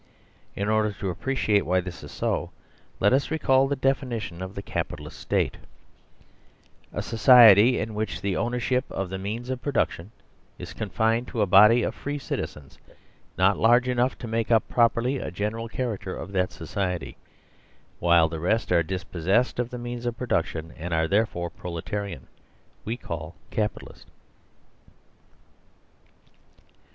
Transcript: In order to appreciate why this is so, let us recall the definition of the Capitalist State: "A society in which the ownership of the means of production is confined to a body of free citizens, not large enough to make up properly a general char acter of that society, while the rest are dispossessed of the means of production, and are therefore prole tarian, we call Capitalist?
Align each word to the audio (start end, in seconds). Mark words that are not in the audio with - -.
In 0.55 0.67
order 0.67 0.91
to 0.93 1.11
appreciate 1.11 1.63
why 1.63 1.79
this 1.79 2.01
is 2.03 2.11
so, 2.11 2.49
let 2.99 3.13
us 3.13 3.29
recall 3.29 3.67
the 3.67 3.75
definition 3.75 4.41
of 4.41 4.55
the 4.55 4.63
Capitalist 4.63 5.19
State: 5.19 5.57
"A 6.91 7.03
society 7.03 7.77
in 7.77 7.93
which 7.93 8.19
the 8.19 8.35
ownership 8.35 8.83
of 8.91 9.09
the 9.11 9.19
means 9.19 9.51
of 9.51 9.61
production 9.61 10.09
is 10.57 10.73
confined 10.73 11.27
to 11.27 11.43
a 11.43 11.45
body 11.45 11.83
of 11.83 11.93
free 11.93 12.17
citizens, 12.17 12.79
not 13.37 13.59
large 13.59 13.87
enough 13.87 14.17
to 14.17 14.27
make 14.27 14.49
up 14.49 14.67
properly 14.67 15.19
a 15.19 15.29
general 15.29 15.69
char 15.69 15.95
acter 15.95 16.19
of 16.19 16.31
that 16.31 16.51
society, 16.51 17.15
while 17.99 18.27
the 18.27 18.39
rest 18.39 18.71
are 18.71 18.81
dispossessed 18.81 19.59
of 19.59 19.69
the 19.69 19.77
means 19.77 20.07
of 20.07 20.17
production, 20.17 20.73
and 20.79 20.95
are 20.95 21.07
therefore 21.07 21.51
prole 21.51 21.79
tarian, 21.79 22.23
we 22.85 22.97
call 22.97 23.35
Capitalist? 23.51 24.07